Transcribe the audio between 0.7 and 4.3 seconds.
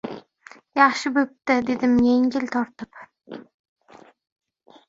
—Yaxshi bo‘pti!— dedim yengil tortib.